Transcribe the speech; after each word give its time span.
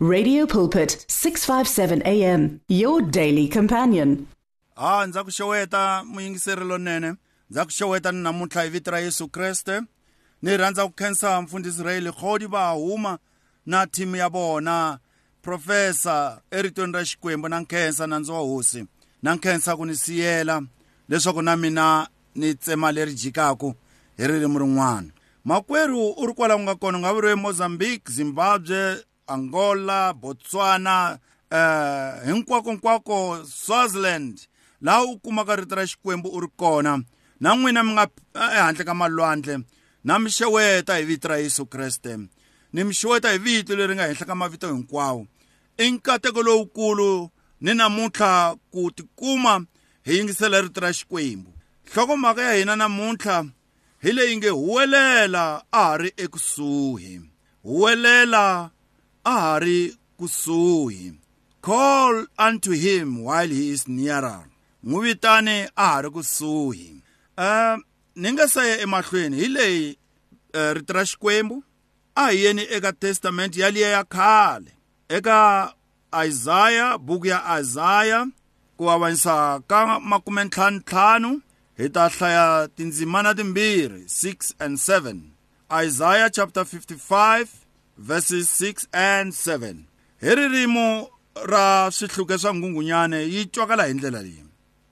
Radio 0.00 0.46
Pulpit 0.46 1.04
657 1.08 2.02
AM 2.06 2.60
your 2.68 3.02
daily 3.02 3.48
companion. 3.48 4.26
ha 4.76 5.06
ndza 5.06 5.24
ku 5.24 5.30
xeweta 5.30 6.04
muyingiseri 6.04 6.64
lonene. 6.64 7.14
Ndza 7.50 7.64
ku 7.64 7.70
xeweta 7.70 8.12
ni 8.12 8.22
namuntlha 8.22 8.62
hi 8.62 8.68
vito 8.70 8.90
ra 8.90 9.00
yesu 9.00 9.28
kreste. 9.28 9.80
Ni 10.42 10.56
rhandza 10.56 10.86
ku 10.86 10.92
khensa 10.92 11.42
mfundhisi 11.42 11.82
rayeli 11.82 12.12
khodi 12.12 12.46
va 12.46 12.70
huma 12.70 13.18
na 13.66 13.86
thimu 13.86 14.16
ya 14.16 14.28
vona 14.28 14.98
profesa 15.42 16.40
eritweni 16.50 16.92
ra 16.92 17.04
xikwembu 17.04 17.48
na 17.48 17.60
nkhensa 17.60 18.06
nandzu 18.06 18.32
wa 18.32 18.40
hosi. 18.40 18.86
Na 19.22 19.34
nkhensa 19.34 19.76
ku 19.76 19.86
ni 19.86 19.96
siyela 19.96 20.62
leswaku 21.08 21.42
na 21.42 21.56
mina 21.56 22.08
ni 22.34 22.54
tsema 22.54 22.92
leri 22.92 23.14
jikaku 23.14 23.74
hi 24.16 24.26
ririmi 24.26 24.58
rin'wana. 24.58 25.10
Makwerhu 25.44 26.10
u 26.10 26.26
ri 26.26 26.34
kwala 26.34 26.54
ku 26.56 26.60
nga 26.62 26.74
kona 26.74 26.98
u 26.98 27.00
nga 27.00 27.12
vuriwe 27.12 27.34
mozambique 27.34 28.12
zimbabwe 28.12 28.96
angola 29.28 30.12
botswana 30.14 31.18
eh 31.50 32.24
hinkwakonkwako 32.26 33.44
swaziland. 33.44 34.40
Laha 34.80 35.04
u 35.04 35.18
kumaka 35.18 35.56
rito 35.56 35.74
ra 35.74 35.86
xikwembu 35.86 36.28
u 36.28 36.40
ri 36.40 36.48
kona. 36.56 37.02
Na 37.40 37.54
n'wina 37.54 37.82
mi 37.82 37.92
nga 37.92 38.08
ehandle 38.34 38.84
ka 38.84 38.94
malwandle 38.94 39.58
na 40.04 40.18
mi 40.18 40.30
xeweta 40.30 40.96
hi 40.96 41.04
vito 41.04 41.28
ra 41.28 41.36
yesu 41.38 41.66
kreste. 41.66 42.18
Ni 42.72 42.84
mi 42.84 42.94
xeweta 42.94 43.32
hi 43.32 43.38
vito 43.38 43.76
leri 43.76 43.94
nga 43.94 44.06
henhla 44.06 44.26
ka 44.26 44.34
mavito 44.34 44.68
hinkwawo. 44.68 45.26
I 45.78 45.90
nkateko 45.90 46.42
lowukulu 46.42 47.30
ni 47.60 47.74
namuntlha 47.74 48.56
ku 48.70 48.90
tikuma 48.90 49.66
hi 50.02 50.16
yingisela 50.16 50.60
rito 50.60 50.80
ra 50.80 50.92
xikwembu. 50.92 51.54
Nhlokomhaka 51.86 52.42
ya 52.42 52.54
hina 52.54 52.76
namuntlha 52.76 53.44
hi 54.02 54.12
leyi 54.12 54.36
nge 54.36 54.48
huwelela 54.48 55.62
a 55.72 55.82
ha 55.84 55.96
ri 55.96 56.12
ekusuhi. 56.16 57.20
Huwelela 57.62 58.70
a 59.30 59.32
ha 59.40 59.58
ri 59.64 59.78
kusuhi. 60.18 61.14
Call 61.60 62.26
unto 62.38 62.72
him 62.72 63.22
while 63.26 63.52
he 63.58 63.70
is 63.74 63.82
nearer. 63.88 64.42
N'wi 64.84 65.00
vitane 65.06 65.56
a 65.76 65.86
ha 65.92 66.00
ri 66.04 66.10
kusuhi. 66.16 66.88
Um 67.36 67.84
ni 68.16 68.28
nga 68.32 68.48
se 68.48 68.62
ya 68.70 68.76
emahlweni. 68.84 69.36
Hi 69.40 69.48
leyi 69.56 69.98
uh, 70.54 70.72
rito 70.76 70.92
ra 70.92 71.04
xikwembu 71.04 71.62
a 72.16 72.30
hi 72.30 72.44
yeni 72.44 72.62
eka 72.76 72.92
testamenti 72.92 73.60
yaliya 73.60 73.88
ya 73.88 74.04
khale 74.04 74.70
eka 75.08 75.72
isaya 76.26 76.98
buku 76.98 77.26
ya 77.26 77.60
isaya 77.60 78.26
ku 78.76 78.90
avanyisa 78.90 79.60
ka 79.68 80.00
makume 80.00 80.44
ntlhanu 80.44 80.78
ntlhanu 80.78 81.30
hi 81.78 81.88
ta 81.88 82.08
hlaya 82.08 82.68
tindzimana 82.76 83.34
timbirhi 83.34 84.02
6 84.06 84.54
and 84.64 84.78
7 84.78 85.20
isaiah 85.84 86.30
chapter 86.30 86.64
55 86.64 87.67
verses 87.98 88.48
6 88.48 88.86
and 88.92 89.32
7 89.32 89.84
hi 90.20 90.34
ririmo 90.34 91.10
ra 91.44 91.90
swihluke 91.90 92.38
swa 92.38 92.54
nghungunyane 92.54 93.22
yi 93.22 93.46
twakala 93.46 93.86
hi 93.86 93.94
ndlela 93.94 94.22
leyi. 94.22 94.44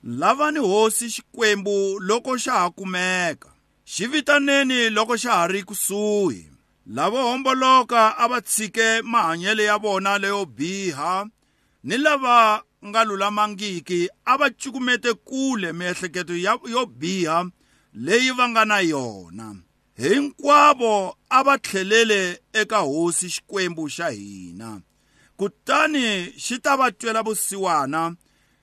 Lavani 0.03 0.59
hosi 0.59 1.09
xikwembu 1.09 1.99
loko 1.99 2.37
xa 2.37 2.51
ha 2.51 2.69
kumeka 2.69 3.49
xi 3.85 4.07
vitaneni 4.07 4.89
loko 4.89 5.17
xa 5.17 5.31
ha 5.31 5.47
ri 5.47 5.63
kusuhi. 5.63 6.49
Lavo 6.87 7.17
homboloka 7.17 8.17
a 8.17 8.27
va 8.27 8.41
tshike 8.41 9.01
mahanyele 9.01 9.63
ya 9.63 9.77
vona 9.77 10.17
leyo 10.17 10.45
biha 10.45 11.27
ni 11.83 11.97
lava 11.97 12.63
nga 12.85 13.03
lulamangiki 13.03 14.09
a 14.25 14.37
va 14.37 14.49
cukumete 14.49 15.13
kule 15.13 15.73
miehleketo 15.73 16.35
yo 16.35 16.85
biha 16.85 17.45
leyi 17.93 18.31
va 18.31 18.49
nga 18.49 18.65
na 18.65 18.79
yona. 18.79 19.55
Hinkwavo 19.97 21.17
a 21.29 21.43
va 21.43 21.57
tlhelele 21.57 22.41
eka 22.53 22.77
hosi 22.77 23.27
xikwembu 23.29 23.89
xa 23.95 24.09
hina. 24.09 24.81
Kutani 25.37 26.33
xi 26.43 26.55
ta 26.63 26.75
va 26.79 26.91
twela 26.91 27.21
vusiwana 27.27 28.01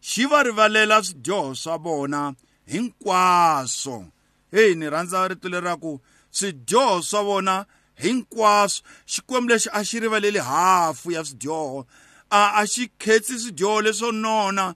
xi 0.08 0.22
va 0.30 0.42
rivalela 0.46 1.02
swidyoho 1.02 1.54
swa 1.54 1.76
vona 1.84 2.34
hinkwaswo. 2.66 4.06
Heyi 4.52 4.74
ni 4.74 4.90
rhandza 4.90 5.28
rito 5.28 5.48
leraku 5.48 6.00
swidyoho 6.30 7.02
swa 7.02 7.22
vona 7.22 7.66
hinkwaswo. 8.02 8.86
Xikwembu 9.06 9.48
lexi 9.50 9.68
a 9.72 9.84
xi 9.84 10.00
rivaleli 10.00 10.38
hafu 10.38 11.10
ya 11.10 11.24
swidyoho. 11.24 11.86
A 12.30 12.60
a 12.60 12.66
xi 12.66 12.88
khetsi 12.98 13.38
swidyoho 13.38 13.82
leswo 13.82 14.12
nona 14.12 14.74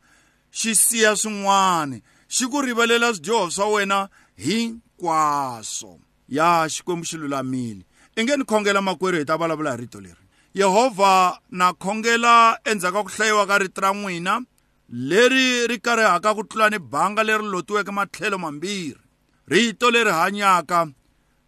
xi 0.50 0.74
siya 0.74 1.16
swin'wana 1.16 2.00
xi 2.28 2.44
ku 2.50 2.62
rivalela 2.62 3.14
swidyoho 3.14 3.50
swa 3.50 3.66
wena 3.74 4.08
hinkwaswo. 4.36 6.07
Ya 6.28 6.68
xikwembu 6.68 7.04
xi 7.04 7.16
lulamile 7.16 7.82
i 8.16 8.24
nge 8.24 8.36
ni 8.36 8.44
khongela 8.44 8.80
makwerhu 8.82 9.18
hi 9.18 9.24
ta 9.24 9.36
vulavula 9.36 9.72
hi 9.72 9.80
rito 9.82 10.00
leri. 10.00 10.24
Yehovha 10.54 11.38
na 11.50 11.72
khongela 11.72 12.58
endzhaku 12.64 12.94
ka 12.94 13.02
ku 13.02 13.10
hlayiwa 13.14 13.46
ka 13.46 13.58
rito 13.58 13.80
ra 13.80 13.90
n'wina 13.92 14.40
leri 14.88 15.66
ri 15.70 15.78
karihaka 15.78 16.34
ku 16.34 16.42
tlula 16.44 16.70
ni 16.70 16.78
banga 16.78 17.22
leri 17.22 17.44
lotiweke 17.44 17.92
matlhelo 17.92 18.38
mambirhi. 18.38 19.00
Rito 19.46 19.90
leri 19.90 20.10
hanyaka 20.10 20.88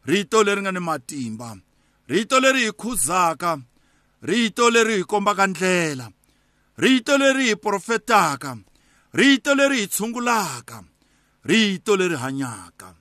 rito 0.07 0.43
leri 0.45 0.61
nga 0.61 0.73
ni 0.73 0.81
matimba. 0.81 1.57
Rito 2.09 2.41
leri 2.41 2.65
hi 2.67 2.73
khuzaka 2.73 3.59
rito 4.23 4.71
leri 4.71 4.95
hi 4.99 5.05
kombaka 5.05 5.47
ndlela. 5.47 6.07
Rito 6.79 7.19
leri 7.19 7.49
hi 7.49 7.57
profetaka 7.57 8.57
rito 9.13 9.55
leri 9.55 9.81
hi 9.81 9.87
tshungulaka 9.89 10.85
rito 11.45 11.97
leri 11.97 12.17
hanyaka. 12.17 13.00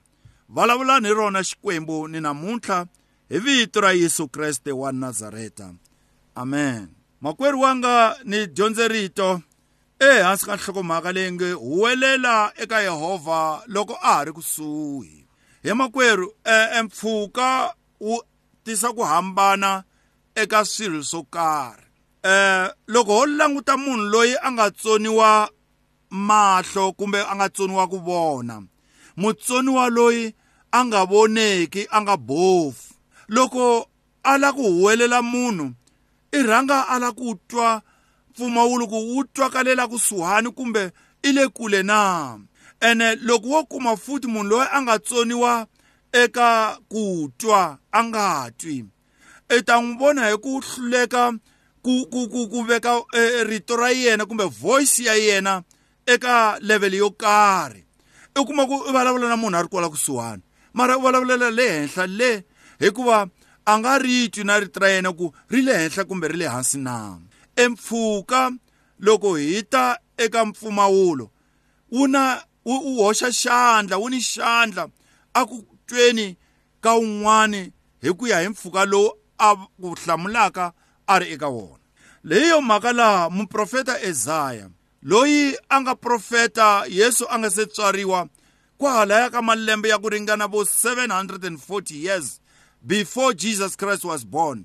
Vulavulani 0.54 1.08
hi 1.08 1.14
rona 1.14 1.44
xikwembu 1.44 2.08
ni 2.08 2.20
namuntlha 2.20 2.86
hi 3.28 3.38
vito 3.38 3.80
ra 3.80 3.92
yesu 3.92 4.28
kreste 4.28 4.72
wa 4.72 4.92
nazareta. 4.92 5.74
Amen. 6.34 6.88
Makwerhu 7.20 7.60
wanga 7.60 8.16
ni 8.24 8.46
dyondze 8.46 8.88
rito 8.88 9.40
ehansi 9.98 10.46
ka 10.46 10.56
nhlokomhaka 10.56 11.12
leyi 11.12 11.32
nge 11.32 11.52
huwelela 11.52 12.52
eka 12.56 12.80
yehovha 12.80 13.62
loko 13.66 13.98
a 14.02 14.14
ha 14.14 14.24
ri 14.24 14.32
kusuhi. 14.32 15.26
Hi 15.62 15.72
makwerhu 15.74 16.34
e 16.44 16.82
mpfhuka 16.82 17.74
wu 18.00 18.22
tisa 18.64 18.92
ku 18.92 19.02
hambana 19.02 19.84
eka 20.34 20.64
swilo 20.64 21.02
swo 21.02 21.22
karhi. 21.22 21.86
Eh 22.22 22.70
loko 22.86 23.12
ho 23.12 23.26
languta 23.26 23.76
munhu 23.76 24.08
loyi 24.08 24.36
a 24.42 24.52
nga 24.52 24.70
tsoniwa 24.70 25.50
mahlo 26.10 26.92
kumbe 26.92 27.20
a 27.22 27.36
nga 27.36 27.48
tsoniwa 27.48 27.88
ku 27.88 27.98
vona 27.98 28.62
mutsoniwa 29.16 29.88
loyi 29.88 30.34
a 30.72 30.84
nga 30.84 31.04
voneki 31.04 31.86
a 31.90 32.00
nga 32.00 32.16
bofu 32.16 32.94
loko 33.28 33.86
a 34.22 34.38
la 34.38 34.52
ku 34.52 34.62
huwelela 34.62 35.22
munhu 35.22 35.72
i 36.32 36.42
rhanga 36.42 36.88
a 36.88 36.98
la 36.98 37.12
ku 37.12 37.34
twa 37.48 37.82
mpfumawulo 38.30 38.86
ku 38.86 38.94
wu 38.94 39.24
twakalela 39.24 39.88
kusuhani 39.88 40.50
kumbe 40.50 40.90
i 41.22 41.32
le 41.32 41.48
kule 41.48 41.82
na? 41.82 42.38
Ene 42.80 43.14
loko 43.14 43.48
wo 43.48 43.64
kuma 43.64 43.96
futhi 43.96 44.26
munhu 44.26 44.48
loyi 44.48 44.68
a 44.72 44.82
nga 44.82 44.98
tsoniwa 44.98 45.66
eka 46.12 46.78
ku 46.88 47.30
twa 47.38 47.78
a 47.92 48.04
nga 48.04 48.50
twi 48.58 48.84
i 49.50 49.62
ta 49.62 49.80
n'wi 49.82 49.98
vona 49.98 50.30
hi 50.30 50.36
ku 50.38 50.60
hluleka 50.60 51.32
ku 51.82 52.06
ku 52.12 52.28
ku 52.28 52.48
ku 52.48 52.62
veka 52.62 53.02
e, 53.14 53.44
rito 53.44 53.76
ra 53.76 53.90
yena 53.90 54.26
kumbe 54.26 54.44
voice 54.44 55.02
ya 55.02 55.14
yena 55.14 55.62
eka 56.06 56.58
level 56.60 56.94
yo 56.94 57.10
karhi. 57.10 57.84
I 58.34 58.44
kuma 58.44 58.66
ku 58.66 58.84
i 58.88 58.92
vulavula 58.92 59.28
na 59.28 59.36
munhu 59.36 59.58
a 59.58 59.62
ri 59.62 59.68
kwala 59.68 59.88
kusuhani. 59.90 60.42
Mara 60.72 60.96
u 60.96 61.00
vulavulela 61.00 61.50
le 61.50 61.66
henhla 61.68 62.06
le 62.06 62.44
hikuva 62.80 63.28
a 63.64 63.72
nga 63.78 63.98
ri 63.98 64.28
twi 64.32 64.44
na 64.44 64.60
rito 64.60 64.80
ra 64.80 64.88
yena 64.88 65.12
ku 65.12 65.32
ri 65.50 65.62
le 65.62 65.72
henhla 65.72 66.04
kumbe 66.04 66.28
ri 66.28 66.36
le 66.36 66.46
hansi 66.48 66.78
na? 66.78 67.18
Empfhuka 67.56 68.50
loko 68.98 69.36
hi 69.36 69.62
ta 69.62 69.98
eka 70.16 70.44
mpfumawulo 70.44 71.30
wu 71.92 72.06
na 72.08 72.42
wu 72.64 73.02
hoxa 73.02 73.30
xandla 73.32 73.96
wu 73.98 74.08
ni 74.10 74.20
xandla 74.20 74.88
a 75.34 75.40
ku 75.46 75.56
tweni 75.86 76.36
ka 76.80 76.94
un'wani 76.94 77.72
hi 78.02 78.10
ku 78.18 78.26
ya 78.26 78.40
hi 78.40 78.48
mpfhuka 78.48 78.84
lowu 78.84 79.10
a 79.38 79.56
ku 79.80 79.94
hlamulaka 80.00 80.72
a 81.06 81.18
ri 81.18 81.32
eka 81.34 81.48
wona. 81.48 81.84
Leyo 82.24 82.60
mhaka 82.60 82.92
laha 82.92 83.30
muprofeta 83.30 84.02
ezaya 84.02 84.68
loyi 85.02 85.56
a 85.68 85.80
nga 85.80 85.94
profeta 85.94 86.84
yesu 86.88 87.24
a 87.30 87.38
nga 87.38 87.50
se 87.50 87.66
tswariwa 87.66 88.28
kwahalaya 88.80 89.30
ka 89.30 89.42
malembe 89.42 89.88
ya 89.88 89.98
ku 89.98 90.08
ringana 90.08 90.46
vo 90.46 90.64
740 90.64 91.94
years 91.94 92.40
before 92.82 93.34
jesus 93.34 93.76
christ 93.76 94.04
was 94.04 94.24
born. 94.24 94.64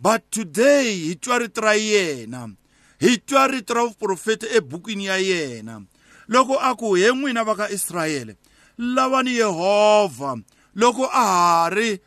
But 0.00 0.30
today 0.30 1.08
hi 1.08 1.14
twa 1.14 1.38
rito 1.38 1.60
ra 1.60 1.74
yena. 1.76 2.56
Hi 3.00 3.16
twa 3.18 3.46
rito 3.46 3.74
ra 3.74 3.84
vuprofeti 3.84 4.46
ebukwini 4.56 5.06
ya 5.06 5.16
yena. 5.16 5.82
Loko 6.28 6.56
a 6.60 6.74
ku 6.74 6.94
he 6.94 7.12
n'wina 7.12 7.44
va 7.44 7.54
ka 7.54 7.68
israyele 7.70 8.36
lavani 8.78 9.36
yehovha 9.36 10.40
loko 10.74 11.04
a 11.04 11.24
ha 11.24 11.68
ri 11.68 12.00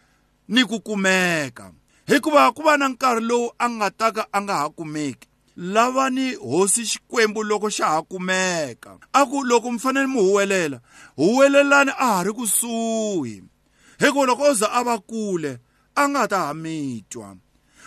ni 0.48 0.64
ku 0.66 0.80
kumeka. 0.82 1.72
Hikuva 2.08 2.52
ku 2.52 2.64
va 2.64 2.78
na 2.78 2.90
nkarhi 2.90 3.22
lowu 3.22 3.52
a 3.60 3.70
nga 3.70 3.92
ta 3.92 4.12
ka 4.12 4.26
a 4.34 4.42
nga 4.42 4.54
ha 4.54 4.70
kumeki. 4.70 5.28
Lavani 5.58 6.36
hosi 6.36 6.86
xikwembu 6.86 7.44
loko 7.44 7.70
xa 7.70 7.86
ha 7.86 8.02
kumeka. 8.02 8.98
A 9.14 9.26
ku 9.26 9.44
loko 9.44 9.72
mi 9.72 9.80
fanele 9.80 10.08
mi 10.08 10.20
huwelela 10.20 10.82
huwelelani 11.18 11.92
a 11.98 12.08
ha 12.14 12.24
ri 12.24 12.34
kusuhi. 12.34 13.44
Hikuva 14.00 14.26
loko 14.26 14.44
o 14.44 14.54
za 14.54 14.68
a 14.72 14.84
va 14.84 14.98
kule 15.00 15.60
a 15.96 16.10
nga 16.10 16.28
ta 16.28 16.38
ha 16.46 16.54
mi 16.54 17.04
twa 17.10 17.36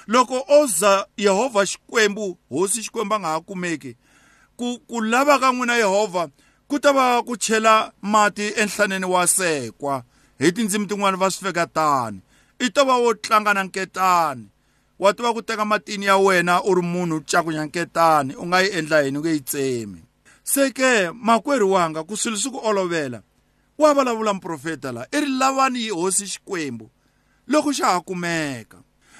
loko 0.07 0.45
o 0.49 0.67
za 0.67 1.07
yehovha 1.17 1.67
xikwembu 1.67 2.39
hosi 2.51 2.83
xikwembu 2.83 3.15
a 3.15 3.21
nga 3.21 3.29
ha 3.29 3.41
kumeki 3.41 3.97
ku 4.57 4.79
ku 4.89 5.01
lava 5.01 5.39
ka 5.39 5.53
n'wina 5.53 5.77
yehovha 5.77 6.31
ku 6.69 6.79
ta 6.79 6.93
va 6.93 7.23
ku 7.23 7.37
chela 7.37 7.93
mati 8.03 8.53
enhlaneni 8.57 9.07
wa 9.07 9.27
sekwa. 9.27 10.05
Hi 10.39 10.53
tindzimi 10.53 10.87
tin'wana 10.87 11.17
va 11.17 11.31
swi 11.31 11.49
feka 11.49 11.67
tani. 11.67 12.21
I 12.61 12.69
to 12.71 12.85
va 12.85 12.97
wo 12.99 13.15
tlanga 13.15 13.55
na 13.55 13.65
nketani. 13.65 14.49
Wa 14.98 15.12
tiva 15.12 15.32
ku 15.32 15.43
teka 15.43 15.64
matini 15.64 16.06
ya 16.06 16.16
wena 16.16 16.62
u 16.62 16.75
ri 16.75 16.82
munhu 16.82 17.20
cakunya 17.20 17.64
nketani 17.64 18.34
u 18.34 18.46
nga 18.46 18.60
yi 18.60 18.69
endla 18.70 19.00
yini 19.00 19.19
u 19.19 19.20
nge 19.20 19.31
yi 19.31 19.40
tsemi? 19.40 20.02
Se 20.44 20.70
ke 20.70 21.10
makwerhu 21.12 21.72
wanga 21.72 22.04
ku 22.04 22.16
swilo 22.16 22.37
swi 22.37 22.50
ku 22.50 22.60
olovela 22.64 23.22
wa 23.78 23.94
vulavula 23.94 24.34
muprofeta 24.34 24.93
la 24.93 25.06
i 25.12 25.20
ri 25.20 25.26
lavani 25.26 25.78
hi 25.78 25.90
hosi 25.90 26.26
xikwembu 26.26 26.90
loko 27.46 27.72
xa 27.72 27.87
ha 27.87 28.00
kumeka. 28.00 28.78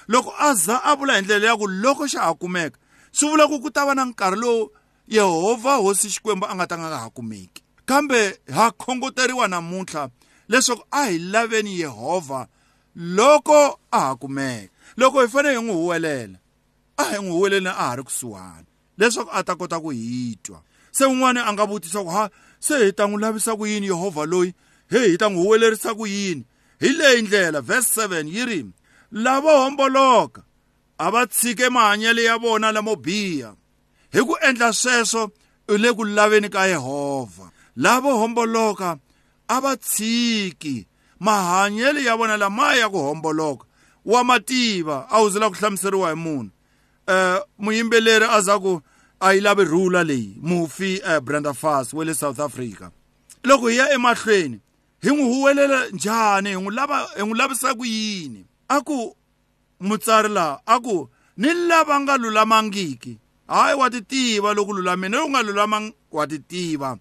Loko 0.09 0.33
a 0.39 0.55
za 0.55 0.81
a 0.85 0.97
vula 0.97 1.17
hi 1.17 1.23
ndlela 1.23 1.47
ya 1.47 1.57
ku 1.57 1.67
loko 1.67 2.07
xa 2.09 2.21
ha 2.21 2.35
kumeka 2.35 2.79
swi 3.13 3.29
vula 3.29 3.49
ku 3.49 3.61
ku 3.61 3.71
ta 3.71 3.85
va 3.85 3.95
na 3.95 4.05
nkarhi 4.05 4.41
lowu 4.41 4.71
yehovha 5.09 5.77
hosi 5.77 6.09
xikwembu 6.09 6.47
a 6.47 6.55
nga 6.55 6.67
ta 6.67 6.79
nga 6.79 6.99
ha 6.99 7.11
kumeki. 7.11 7.63
Kambe 7.85 8.39
ha 8.55 8.71
khongoteriwa 8.71 9.49
namuntlha 9.49 10.09
leswaku 10.49 10.85
a 10.91 11.05
hi 11.11 11.19
laveni 11.19 11.81
yehovha 11.81 12.47
loko 12.97 13.79
a 13.91 14.01
ha 14.01 14.17
kumeka. 14.17 14.76
Loko 14.97 15.21
hi 15.21 15.29
fanele 15.29 15.57
hi 15.57 15.63
n'wi 15.63 15.75
huwelela 15.75 16.39
a 16.97 17.05
hi 17.05 17.19
n'wi 17.19 17.31
huweleni 17.31 17.69
a 17.69 17.73
ha 17.73 17.97
ri 17.97 18.03
kusuhani. 18.03 18.67
Leswaku 18.99 19.31
a 19.33 19.43
ta 19.45 19.55
kota 19.55 19.81
ku 19.81 19.91
hi 19.91 20.39
twa. 20.43 20.63
Se 20.91 21.05
un'wana 21.05 21.47
a 21.47 21.53
nga 21.53 21.67
vutisa 21.67 22.01
ku 22.03 22.11
ha 22.11 22.31
se 22.61 22.75
hi 22.85 22.93
ta 22.93 23.07
n'wi 23.07 23.21
lavisa 23.21 23.57
ku 23.57 23.67
yini 23.67 23.87
yehovha 23.87 24.27
loyi? 24.27 24.55
He 24.91 24.99
hi 25.11 25.17
ta 25.17 25.29
n'wi 25.29 25.43
huwelerisa 25.43 25.95
ku 25.95 26.07
yini? 26.07 26.45
Hi 26.81 26.89
leyi 26.89 27.23
ndlela 27.23 27.61
verse 27.61 28.07
7 28.07 28.29
yi 28.29 28.45
ri 28.45 28.67
lavo 29.13 29.49
homboloka 29.49 30.43
a 30.99 31.11
va 31.11 31.27
tshike 31.27 31.69
mahanyelo 31.69 32.23
ya 32.23 32.39
vona 32.39 32.73
lamo 32.73 32.97
biha. 32.97 33.55
Hi 34.13 34.21
ku 34.21 34.37
endla 34.49 34.73
sweswo 34.73 35.31
u 35.69 35.77
le 35.77 35.93
ku 35.93 36.05
laveni 36.05 36.49
ka 36.49 36.67
yehovha 36.67 37.51
lavo 37.77 38.17
homboloka 38.17 38.99
a 39.49 39.61
va 39.61 39.77
tshiki 39.77 40.87
mahanyelo 41.21 42.01
ya 42.01 42.17
vona 42.17 42.37
lamaya 42.37 42.81
ya 42.81 42.89
ku 42.89 42.99
homboloka 42.99 43.66
wa 44.07 44.25
mativa 44.25 45.07
a 45.11 45.21
wu 45.23 45.31
zila 45.31 45.51
ku 45.51 45.57
hlamuseriwa 45.57 46.11
hi 46.11 46.17
munhu 46.17 46.51
um 47.09 47.41
muyimbeleri 47.59 48.27
a 48.31 48.41
za 48.41 48.59
ku 48.59 48.81
a 49.21 49.35
yi 49.35 49.41
lavi 49.41 49.65
rhula 49.65 50.05
leyi 50.05 50.39
mufi 50.43 51.03
um 51.03 51.21
brenda 51.21 51.55
fas 51.55 51.93
wa 51.93 52.05
le 52.05 52.15
south 52.15 52.41
africa. 52.41 52.91
Loko 53.45 53.69
hi 53.69 53.77
ya 53.77 53.91
emahlweni. 53.95 54.61
Hi 55.03 55.11
n'wi 55.11 55.23
huwelela 55.23 55.89
njhani 55.89 56.49
hi 56.49 56.57
n'wi 56.57 56.75
lava 56.75 57.09
hi 57.17 57.23
n'wi 57.23 57.39
lavisa 57.39 57.75
ku 57.75 57.85
yini 57.85 58.47
a 58.69 58.81
ku 58.81 59.17
mutsari 59.81 60.29
laha 60.29 60.61
a 60.67 60.81
ku 60.81 61.09
ni 61.37 61.55
lava 61.55 62.01
nga 62.01 62.17
lulamangiki 62.17 63.19
hayi 63.49 63.75
wa 63.77 63.91
ti 63.91 64.01
tiva 64.01 64.55
loko 64.55 64.73
lulamini 64.73 65.17
loko 65.17 65.31
nga 65.31 65.43
lulamanga 65.43 65.93
wa 66.13 66.27
ti 66.27 66.39
tiva 66.39 66.99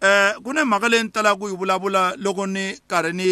eh 0.00 0.34
ku 0.42 0.52
na 0.52 0.64
mhaka 0.64 0.88
leyi 0.88 1.02
ni 1.02 1.10
talaka 1.10 1.36
ku 1.36 1.48
yi 1.48 1.56
vulavula 1.56 2.16
loko 2.16 2.46
ni 2.46 2.74
karhi 2.88 3.12
ni 3.12 3.28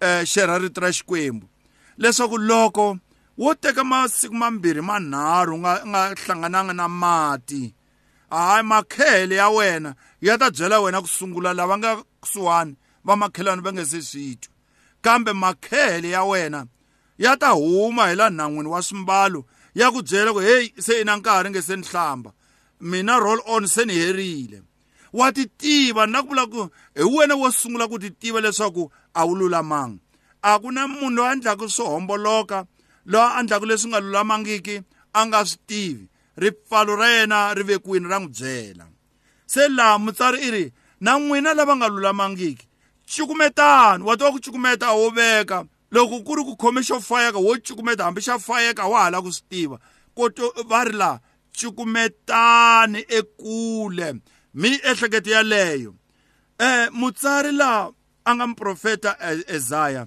eh 0.00 0.24
xerha 0.24 0.58
rito 0.58 0.80
ra 0.80 0.92
xikwembu 0.92 1.46
leswaku 1.98 2.38
loko 2.38 2.98
wo 3.38 3.54
teka 3.54 3.84
masiku 3.84 4.34
mambirhi 4.34 4.80
manharhu 4.80 5.58
nga 5.58 5.72
nga 5.86 6.14
hlangananga 6.14 6.72
na 6.72 6.88
mati 6.88 7.74
hayi 8.30 8.62
makhele 8.62 9.34
ya 9.34 9.48
wena 9.48 9.94
ya 10.20 10.38
ta 10.38 10.50
byela 10.50 10.80
wena 10.80 11.00
ku 11.00 11.08
sungula 11.08 11.54
lava 11.54 11.78
nga 11.78 12.02
kusuhani 12.20 12.76
va 13.04 13.16
makhelani 13.16 13.62
va 13.62 13.72
nge 13.72 13.84
se 13.84 14.02
swi 14.02 14.36
twa. 14.36 14.52
Kambe 15.02 15.32
makhele 15.32 16.10
ya 16.10 16.24
wena 16.24 16.66
ya 17.18 17.36
ta 17.36 17.50
huma 17.50 18.08
hi 18.08 18.14
la 18.14 18.30
nhan'wini 18.30 18.68
wa 18.68 18.82
swimbalo 18.82 19.44
ya 19.74 19.90
ku 19.90 20.02
byela 20.02 20.32
ku 20.32 20.38
heyi 20.38 20.74
se 20.78 21.00
i 21.00 21.04
na 21.04 21.16
nkarhi 21.16 21.50
nge 21.50 21.62
se 21.62 21.76
ni 21.76 21.82
hlamba. 21.82 22.32
Mina 22.80 23.18
roll 23.18 23.40
on 23.46 23.66
se 23.66 23.84
ni 23.84 23.94
herile. 23.94 24.62
Wa 25.12 25.32
ti 25.32 25.46
tiva 25.46 26.06
na 26.06 26.22
ku 26.22 26.28
vula 26.28 26.46
ku 26.46 26.70
hi 26.94 27.02
wena 27.02 27.34
wo 27.36 27.50
sungula 27.50 27.88
ku 27.88 27.98
ti 27.98 28.10
tiva 28.10 28.40
leswaku 28.40 28.90
a 29.14 29.24
wu 29.24 29.34
lulamanga. 29.34 30.03
A 30.48 30.58
ku 30.60 30.68
na 30.72 30.82
munhu 30.86 31.10
loyi 31.16 31.28
a 31.28 31.32
endlaka 31.34 31.66
swo 31.76 31.84
homboloka 31.94 32.58
loyi 33.12 33.30
a 33.32 33.40
endlaka 33.40 33.66
leswi 33.68 33.88
nga 33.90 34.00
lulamangiki 34.04 34.76
a 35.18 35.20
nga 35.26 35.40
swi 35.48 35.58
tivi 35.68 36.04
ripfalo 36.42 36.92
ra 37.00 37.08
yena 37.16 37.54
ri 37.56 37.62
vekiwini 37.68 38.08
ra 38.12 38.18
n'wi 38.20 38.30
byela 38.36 38.84
se 39.46 39.68
laha 39.68 39.98
mutsari 40.04 40.38
i 40.46 40.50
ri 40.54 40.64
na 41.00 41.18
n'wina 41.18 41.54
lava 41.54 41.74
nga 41.76 41.88
lulamangiki 41.88 42.66
cukumetani 43.06 44.04
wa 44.04 44.16
tiva 44.16 44.32
ku 44.32 44.40
cukumeta 44.40 44.88
a 44.88 44.92
wo 44.92 45.10
veka. 45.10 45.64
Loko 45.90 46.24
ku 46.24 46.34
ri 46.34 46.44
ku 46.44 46.56
khome 46.56 46.82
xo 46.82 47.00
fayeka 47.00 47.38
wo 47.38 47.56
cukumeta 47.56 48.04
hambi 48.04 48.20
xa 48.20 48.38
fayeka 48.38 48.88
wa 48.88 49.04
ha 49.04 49.10
lava 49.10 49.22
ku 49.22 49.32
swi 49.32 49.44
tiva. 49.48 49.78
Koto 50.14 50.52
va 50.68 50.84
ri 50.84 50.92
laha 50.92 51.20
cukumetani 51.52 53.04
ekule 53.08 54.14
miehleketo 54.54 55.30
yaleyo. 55.30 55.94
Eh 56.58 56.88
mutsari 56.92 57.52
laha 57.52 57.92
a 58.24 58.34
nga 58.34 58.46
muprofeta 58.46 59.16
Isaiah 59.48 60.06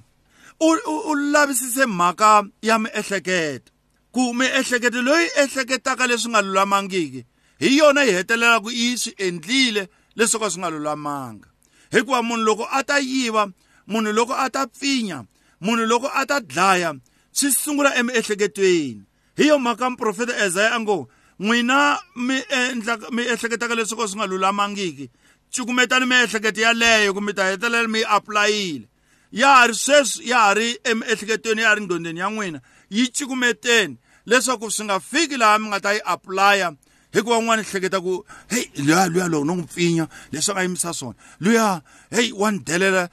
u 0.60 1.16
lavisise 1.16 1.86
mhaka 1.86 2.44
ya 2.62 2.80
miehleketo. 2.80 3.72
Ku 4.12 4.34
miehleketo 4.34 5.02
loyi 5.02 5.28
ehleketaka 5.36 6.08
leswi 6.08 6.30
nga 6.30 6.42
lulamangiki 6.42 7.26
hi 7.60 7.78
yona 7.78 8.04
yi 8.04 8.12
hetelelaka 8.12 8.72
yi 8.72 8.98
swi 8.98 9.14
endlile 9.18 9.90
leswi 10.16 10.40
ka 10.40 10.50
swi 10.50 10.60
nga 10.60 10.70
lulamanga. 10.70 11.48
Hikuva 11.92 12.22
munhu 12.22 12.46
loko 12.46 12.68
a 12.72 12.84
ta 12.84 13.00
yiva 13.00 13.52
munhu 13.88 14.12
loko 14.14 14.34
a 14.34 14.50
ta 14.50 14.68
pfinya 14.68 15.26
munhu 15.62 15.86
loko 15.86 16.10
a 16.14 16.26
ta 16.26 16.40
dlaya 16.40 16.94
swi 17.32 17.52
sungula 17.52 17.96
emiehleketweni. 17.96 19.04
Hi 19.38 19.48
yo 19.48 19.60
mhaka 19.60 19.90
muprofeta 19.90 20.48
Isaiah 20.48 20.74
a 20.74 20.80
ngo 20.80 21.08
n'wina 21.40 22.00
mi 22.16 22.42
endla 22.50 22.98
mi 23.12 23.22
ehleketaka 23.22 23.76
leswi 23.76 23.98
ka 23.98 24.08
swi 24.08 24.18
nga 24.18 24.28
lulamangiki. 24.28 25.10
Cukumetani 25.54 26.06
miehleketo 26.06 26.62
yaleyo 26.62 27.14
kumbe 27.14 27.34
ta 27.34 27.46
hetelela 27.46 27.88
mi 27.88 28.00
yi 28.00 28.06
apulayile 28.06 28.88
ya 29.32 29.48
ha 29.48 29.68
ri 29.68 29.76
sweswi 29.76 30.30
ya 30.30 30.40
ha 30.40 30.54
ri 30.54 30.80
emiehleketweni 30.84 31.62
ya 31.62 31.70
ha 31.70 31.76
ri 31.76 31.82
ndhondeni 31.82 32.20
ya 32.20 32.30
n'wina. 32.30 32.62
Yi 32.90 33.08
cukumeteni 33.08 33.98
leswaku 34.26 34.72
swi 34.72 34.86
nga 34.86 35.00
fiki 35.00 35.38
laha 35.38 35.60
mi 35.60 35.68
nga 35.68 35.80
ta 35.80 35.94
yi 35.94 36.02
apulaya 36.06 36.74
hikuva 37.14 37.42
n'wana 37.42 37.64
hleketa 37.64 38.02
ku 38.02 38.26
heyi 38.52 38.84
luya 38.84 39.08
luya 39.08 39.28
loko 39.28 39.46
no 39.46 39.56
n'wi 39.56 39.68
pfinya 39.68 40.08
leswi 40.32 40.52
a 40.52 40.54
nga 40.54 40.64
yimisa 40.64 40.94
swona 40.94 41.16
luya 41.40 41.82
heyi 42.12 42.32
wa 42.32 42.52
ni 42.52 42.60
delela 42.60 43.10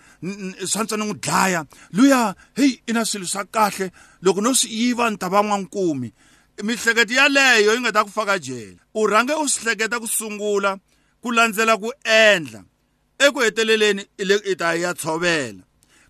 swantswa 0.66 0.98
ni 0.98 1.04
n'wi 1.04 1.18
dlaya 1.18 1.64
luya 1.92 2.34
heyi 2.56 2.82
i 2.86 2.92
na 2.92 3.04
swilo 3.04 3.26
swa 3.26 3.44
kahle 3.44 3.90
loko 4.22 4.40
no 4.40 4.54
swi 4.54 4.70
yiva 4.70 5.10
ni 5.10 5.16
ta 5.16 5.28
va 5.28 5.42
n'wankumi 5.42 6.12
mihleketo 6.62 7.14
yaleyo 7.14 7.74
yi 7.74 7.80
nga 7.80 7.92
ta 7.92 8.04
ku 8.04 8.10
faka 8.10 8.38
jele 8.38 8.78
u 8.94 9.06
rhange 9.06 9.34
u 9.34 9.48
swi 9.48 9.62
hleketa 9.62 10.02
ku 10.02 10.06
sungula 10.06 10.78
ku 11.22 11.32
landzela 11.32 11.78
ku 11.80 11.88
endla. 12.04 12.60
Eku 13.18 13.40
heteleleni 13.40 14.02
i 14.18 14.54
ta 14.56 14.74
ya 14.74 14.92
tshovela 14.94 15.62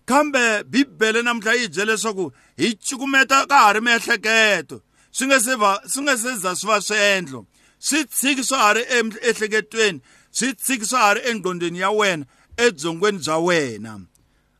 kambe 0.05 0.63
bibele 0.63 1.21
namuntlha 1.21 1.53
yi 1.53 1.67
byele 1.67 1.91
leswaku 1.91 2.31
hi 2.57 2.73
cukumeta 2.75 3.45
ka 3.49 3.57
ha 3.59 3.73
ri 3.73 3.81
miehleketo 3.81 4.81
swi 5.11 5.27
nga 5.27 5.39
se 5.39 5.55
va 5.55 5.81
swi 5.87 6.01
nga 6.03 6.17
se 6.17 6.35
za 6.35 6.55
swi 6.55 6.67
va 6.67 6.81
swiendlo 6.81 7.45
swi 7.79 8.05
tshiki 8.05 8.43
swa 8.43 8.57
ha 8.57 8.73
ri 8.73 8.83
emiehleketweni 8.97 9.99
swi 10.31 10.53
tshiki 10.53 10.85
swa 10.85 10.99
ha 10.99 11.13
ri 11.13 11.21
engqondweni 11.29 11.79
ya 11.79 11.91
wena 11.91 12.25
edzongweni 12.57 13.19
bya 13.19 13.37
wena. 13.37 14.01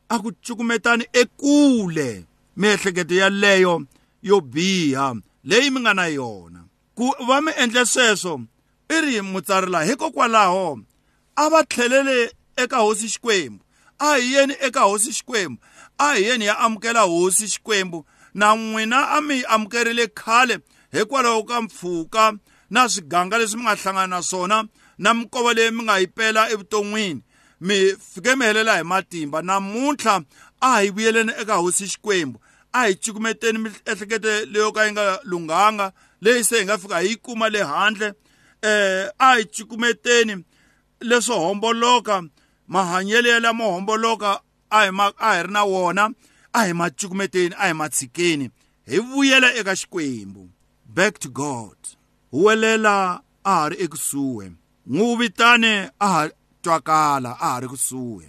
A 0.08 0.18
ku 0.18 0.32
cukumetani 0.32 1.04
ekule 1.12 2.24
miehleketo 2.56 3.14
yaleyo 3.14 3.86
yo 4.22 4.40
biha 4.40 5.14
leyi 5.44 5.70
mi 5.70 5.80
nga 5.80 5.94
na 5.94 6.06
yona. 6.06 6.64
Ku 6.94 7.14
va 7.28 7.40
mi 7.40 7.52
endle 7.56 7.84
sweswo 7.86 8.40
i 8.88 9.00
ri 9.00 9.20
mutsari 9.20 9.70
laha 9.70 9.84
hikokwalaho 9.84 10.80
a 11.36 11.48
va 11.50 11.64
tlhelele 11.64 12.32
eka 12.56 12.76
hosi 12.76 13.08
xikwembu. 13.08 13.65
A 13.98 14.16
hi 14.16 14.32
yeni 14.34 14.54
eka 14.60 14.80
hosi 14.80 15.12
xikwembu 15.12 15.58
a 15.98 16.14
hi 16.14 16.22
yeni 16.22 16.44
ya 16.44 16.58
amukela 16.58 17.00
hosi 17.00 17.48
xikwembu. 17.48 18.06
Na 18.34 18.56
n'wina 18.56 19.08
a 19.10 19.20
mi 19.20 19.42
amukerile 19.44 20.06
khale 20.08 20.58
hikwalaho 20.92 21.42
ka 21.42 21.62
mpfhuka 21.62 22.32
na 22.70 22.88
swiganga 22.88 23.38
leswi 23.38 23.56
mi 23.56 23.62
nga 23.62 23.74
hlangana 23.74 24.06
na 24.06 24.22
swona 24.22 24.64
na 24.98 25.14
minkova 25.14 25.54
leyi 25.54 25.70
mi 25.70 25.82
nga 25.82 25.98
yi 25.98 26.06
pela 26.06 26.50
evuton'wini. 26.50 27.22
Mi 27.60 27.96
fike 28.14 28.36
mi 28.36 28.44
helela 28.44 28.76
hi 28.76 28.82
matimba 28.82 29.42
namuntlha 29.42 30.24
a 30.60 30.80
hi 30.80 30.90
vuyeleni 30.90 31.32
eka 31.40 31.54
hosi 31.54 31.86
xikwembu. 31.86 32.40
A 32.72 32.86
hi 32.86 32.94
cukumeteni 32.94 33.58
miehleketo 33.58 34.44
leyo 34.44 34.72
ka 34.72 34.84
yi 34.84 34.92
nga 34.92 35.20
lunghanga 35.24 35.92
leyi 36.20 36.44
se 36.44 36.58
hi 36.58 36.64
nga 36.64 36.78
fika 36.78 37.00
hi 37.00 37.08
yi 37.08 37.16
kuma 37.16 37.48
le 37.48 37.64
handle. 37.64 38.12
Eh 38.62 39.08
a 39.18 39.36
hi 39.36 39.44
cukumeteni 39.44 40.44
leswo 41.00 41.38
homboloka 41.38 42.22
mahanyelo 42.68 43.28
ya 43.28 43.40
lamo 43.40 43.70
homboloka 43.72 44.40
a 44.70 44.80
hi 44.84 45.12
a 45.18 45.34
hi 45.34 45.42
ri 45.42 45.52
na 45.52 45.64
wona 45.64 46.10
a 46.52 46.66
hi 46.66 46.72
ma 46.72 46.90
cukumeteni 46.90 47.54
a 47.58 47.66
hi 47.68 47.72
ma 47.72 47.88
tshikeni 47.88 48.50
hi 48.86 48.98
vuyela 48.98 49.54
eka 49.54 49.76
xikwembu. 49.76 50.48
Back 50.84 51.18
to 51.18 51.28
god. 51.28 51.76
Huwelela 52.32 53.20
a 53.44 53.50
ha 53.50 53.68
ri 53.68 53.76
ekusuhi. 53.76 54.50
N'wi 54.86 55.16
vitane 55.16 55.90
a 56.00 56.08
ha 56.08 56.30
twakala 56.62 57.36
a 57.40 57.48
ha 57.50 57.60
ri 57.60 57.68
kusuhi. 57.68 58.28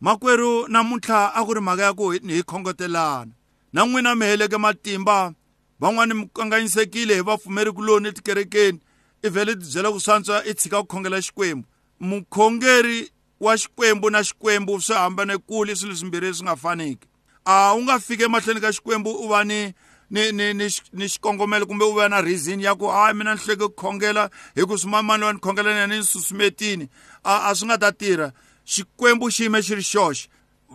Makwerhu 0.00 0.68
namuntlha 0.68 1.34
a 1.34 1.44
ku 1.44 1.54
ri 1.54 1.60
mhaka 1.60 1.82
ya 1.82 1.92
ku 1.92 2.10
hi 2.10 2.42
khongotelana. 2.42 3.32
Na 3.72 3.84
n'wina 3.84 4.14
mi 4.14 4.26
heleke 4.26 4.56
matimba 4.56 5.34
van'wani 5.80 6.14
mi 6.14 6.28
kanganyisekile 6.34 7.14
hi 7.14 7.22
vapfumeri 7.22 7.72
kuloni 7.72 8.08
etikerekeni. 8.08 8.80
I 9.22 9.28
vhele 9.28 9.56
ti 9.56 9.66
byela 9.72 9.92
ku 9.92 10.00
swantswa 10.00 10.44
i 10.44 10.54
tshika 10.54 10.82
ku 10.82 10.86
khongela 10.86 11.22
xikwembu. 11.22 11.66
Mukhongeri 12.00 13.10
wa 13.40 13.56
xikwembu 13.56 14.10
na 14.10 14.24
xikwembu 14.24 14.80
swi 14.80 14.96
hambane 14.96 15.38
kule 15.38 15.76
swilo 15.76 15.96
swimbirhi 15.96 16.34
swi 16.34 16.44
nga 16.44 16.56
faniki 16.56 17.08
a 17.44 17.72
wu 17.74 17.82
nga 17.82 18.00
fiki 18.00 18.22
emahlweni 18.22 18.60
ka 18.60 18.72
xikwembu 18.72 19.10
u 19.10 19.28
va 19.28 19.44
ni 19.44 19.74
ni 20.10 20.32
ni 20.32 20.54
ni 20.54 20.66
ni 20.92 21.08
xikongomelo 21.08 21.66
kumbe 21.66 21.84
u 21.84 21.92
va 21.92 22.08
na 22.08 22.20
reason 22.20 22.60
ya 22.60 22.74
ku 22.74 22.86
hayi 22.86 23.14
mina 23.14 23.34
ni 23.34 23.40
hleke 23.40 23.68
ku 23.68 23.74
khongela 23.74 24.30
hi 24.54 24.62
ku 24.62 24.78
swimamani 24.78 25.24
wa 25.24 25.32
ni 25.32 25.38
khongela 25.40 25.72
ni 25.72 25.78
ya 25.78 25.86
ni 25.86 26.04
susumetini 26.04 26.88
a 27.24 27.48
a 27.48 27.54
swi 27.54 27.66
nga 27.66 27.78
ta 27.78 27.92
tirha. 27.92 28.32
Xikwembu 28.66 29.30
xi 29.30 29.42
yime 29.42 29.62
xi 29.62 29.74
ri 29.74 29.82
xoxe. 29.82 30.28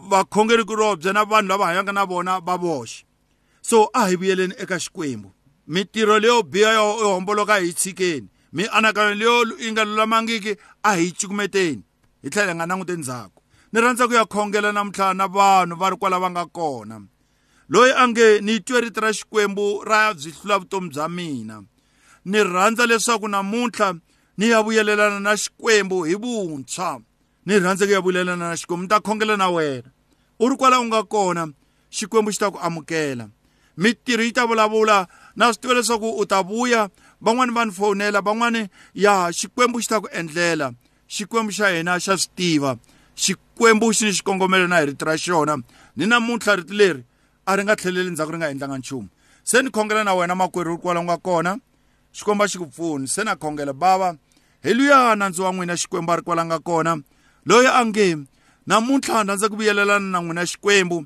Vakhongeri 0.10 0.64
kulobye 0.64 1.14
na 1.14 1.26
vanhu 1.26 1.50
lava 1.50 1.66
hanyaka 1.66 1.92
na 1.92 2.06
vona 2.06 2.40
va 2.40 2.58
voxe. 2.58 3.04
So 3.62 3.90
a 3.94 4.08
hi 4.08 4.16
vuyeleni 4.16 4.54
eka 4.58 4.80
xikwembu. 4.80 5.32
Mitirho 5.68 6.20
leyo 6.20 6.44
biha 6.44 6.74
yo 6.74 7.14
homboloka 7.14 7.56
hi 7.56 7.74
tshikeni. 7.74 8.28
Mianakanyo 8.54 9.16
leyo 9.16 9.58
yi 9.60 9.72
nga 9.72 9.86
lulamangiki 9.86 10.56
a 10.84 10.96
hi 10.96 11.12
cukumeteni. 11.12 11.84
Hi 12.24 12.30
tlhela 12.30 12.52
hi 12.52 12.56
nga 12.58 12.66
languti 12.66 12.96
ndzhaku 12.98 13.42
ni 13.72 13.82
rhandza 13.82 14.08
ku 14.08 14.14
ya 14.14 14.26
khongela 14.26 14.72
namuntlha 14.72 15.14
na 15.14 15.28
vanhu 15.28 15.76
va 15.76 15.90
ri 15.90 15.98
kwala 15.98 16.20
va 16.20 16.30
nga 16.32 16.46
kona 16.46 17.02
loyi 17.70 17.94
a 17.94 18.08
nge 18.08 18.42
ni 18.42 18.60
twe 18.60 18.82
rito 18.82 19.02
ra 19.02 19.14
xikwembu 19.14 19.84
ra 19.86 20.14
byi 20.14 20.32
hlula 20.32 20.58
vutomi 20.60 20.90
bya 20.90 21.10
mina. 21.10 21.64
Ni 22.26 22.44
rhandza 22.44 22.86
leswaku 22.86 23.28
namuntlha 23.28 23.94
ni 24.38 24.50
ya 24.50 24.62
vuyelelana 24.62 25.20
na 25.20 25.38
xikwembu 25.38 26.04
hi 26.04 26.16
vuntshwa. 26.16 27.02
Ni 27.46 27.60
rhandza 27.60 27.86
ku 27.86 27.92
ya 27.92 28.02
vuyelelana 28.02 28.50
na 28.50 28.58
xikwembu 28.58 28.84
ni 28.84 28.90
ta 28.90 29.00
khongela 29.00 29.38
na 29.38 29.50
wena. 29.50 29.90
U 30.40 30.50
ri 30.50 30.56
kwala 30.58 30.80
u 30.80 30.86
nga 30.86 31.04
kona 31.04 31.48
xikwembu 31.92 32.32
xi 32.32 32.40
ta 32.40 32.52
ku 32.52 32.58
amukela. 32.58 33.30
Mitirho 33.78 34.24
yi 34.24 34.32
ta 34.32 34.46
vulavula 34.46 35.08
na 35.36 35.54
swi 35.54 35.62
tiva 35.62 35.74
leswaku 35.74 36.10
u 36.18 36.26
ta 36.26 36.42
vuya 36.42 36.90
van'wani 37.22 37.54
va 37.54 37.66
ni 37.66 37.72
fowunela 37.72 38.22
van'wani 38.22 38.68
ya 38.94 39.30
xikwembu 39.32 39.78
xi 39.78 39.88
ta 39.90 40.02
ku 40.02 40.10
endlela. 40.12 40.74
Xikwembu 41.10 41.52
xa 41.52 41.68
hina 41.74 42.00
xa 42.00 42.18
swi 42.18 42.30
tiva. 42.36 42.78
Xikwembu 43.16 43.94
xi 43.94 44.06
ni 44.06 44.14
xikongomelo 44.14 44.68
na 44.68 44.80
hi 44.80 44.86
rito 44.86 45.06
ra 45.06 45.18
xona. 45.18 45.58
Ni 45.98 46.06
namuntlha 46.06 46.56
rito 46.56 46.74
leri 46.74 47.04
a 47.46 47.56
ri 47.56 47.64
nga 47.64 47.76
tlheleli 47.76 48.12
ndzhaku 48.12 48.32
ri 48.32 48.38
nga 48.38 48.52
endlanga 48.52 48.78
nchumu. 48.78 49.10
Se 49.44 49.62
ni 49.62 49.70
khongela 49.70 50.04
na 50.04 50.14
wena 50.14 50.36
makwerhu 50.36 50.76
ri 50.76 50.82
kwala 50.82 51.00
u 51.00 51.04
nga 51.04 51.18
kona 51.18 51.58
xikwembu 52.14 52.44
a 52.44 52.48
xi 52.48 52.58
ku 52.58 52.68
pfuni. 52.68 53.08
Se 53.08 53.24
na 53.24 53.36
khongela 53.36 53.74
bava 53.74 54.16
hi 54.64 54.74
luya 54.74 55.16
nandzu 55.16 55.44
wa 55.44 55.52
n'wina 55.52 55.76
xikwembu 55.76 56.12
a 56.12 56.16
ri 56.16 56.22
kwala 56.22 56.46
nga 56.46 56.60
kona. 56.60 57.02
Loyi 57.46 57.68
a 57.68 57.86
nge 57.86 58.18
namuntlha 58.68 59.24
rhandza 59.24 59.50
ku 59.50 59.56
vuyelelana 59.56 60.06
na 60.14 60.20
n'wina 60.22 60.46
xikwembu. 60.46 61.06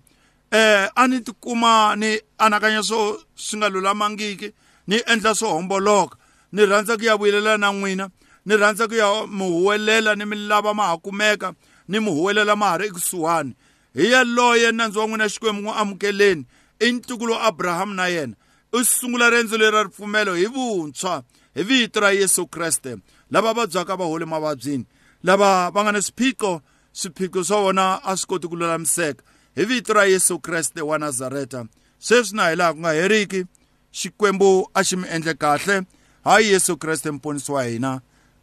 Eh 0.51 0.89
a 0.95 1.07
ni 1.07 1.23
tikuma 1.23 1.95
ni 1.95 2.19
anakanya 2.37 2.83
swo 2.83 3.23
swi 3.35 3.57
nga 3.57 3.69
lulamangiki 3.69 4.53
ni 4.87 5.01
endla 5.07 5.33
swo 5.35 5.55
homboloka. 5.55 6.17
Ni 6.51 6.65
rhandza 6.65 6.97
ku 6.97 7.03
ya 7.03 7.15
vuyelelana 7.15 7.57
na 7.57 7.71
n'wina. 7.71 8.09
Ni 8.45 8.57
rhandza 8.57 8.87
ku 8.87 8.93
ya 8.93 9.27
mi 9.27 9.43
huwelela 9.47 10.15
ni 10.15 10.25
mi 10.25 10.35
lava 10.35 10.73
ma 10.73 10.87
ha 10.87 10.97
kumeka 10.97 11.53
ni 11.87 11.99
mi 11.99 12.09
huwelela 12.09 12.55
ma 12.55 12.69
ha 12.69 12.77
ri 12.77 12.87
ekusuhani. 12.87 13.55
Hi 13.95 14.11
yaloye 14.11 14.71
nandzu 14.71 14.99
wa 14.99 15.07
n'wina 15.07 15.29
xikwembu 15.29 15.61
n'wi 15.61 15.73
amukeleni 15.77 16.45
i 16.79 16.91
ntukulu 16.91 17.35
abrahamu 17.35 17.93
na 17.93 18.07
yena. 18.07 18.35
U 18.73 18.83
sungula 18.83 19.29
rendzo 19.29 19.57
leri 19.57 19.71
ra 19.71 19.83
ripfumelo 19.83 20.35
hi 20.35 20.45
vuntshwa 20.45 21.23
hi 21.55 21.63
vito 21.63 21.99
ra 21.99 22.11
yesu 22.11 22.47
kreste. 22.47 22.97
Lava 23.31 23.53
vabyaka 23.53 23.95
va 23.95 24.05
hole 24.05 24.25
mavabyini. 24.25 24.85
Lava 25.23 25.71
va 25.71 25.83
nga 25.83 25.91
ni 25.91 26.01
swiphiqo 26.01 26.61
swiphiqo 26.93 27.43
swa 27.43 27.61
vona 27.61 27.99
a 28.03 28.17
swi 28.17 28.27
koti 28.27 28.47
ku 28.47 28.55
lulamiseka. 28.55 29.23
Hi 29.55 29.65
vito 29.65 29.93
ra 29.93 30.05
yesu 30.05 30.39
kreste 30.39 30.81
wa 30.81 30.97
nazareta. 30.97 31.65
Sweswi 31.99 32.37
na 32.37 32.49
hi 32.49 32.55
laha 32.55 32.73
ku 32.73 32.79
nga 32.79 32.93
heriki 32.93 33.45
xikwembu 33.93 34.67
a 34.73 34.83
xi 34.83 34.95
mi 34.95 35.07
endle 35.07 35.33
kahle. 35.33 35.85
Hayi 36.23 36.51
yesu 36.51 36.77
kreste 36.77 37.11
mponisi 37.11 37.51
wa 37.51 37.63
hina. 37.63 38.01